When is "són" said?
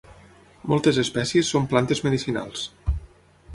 1.55-1.69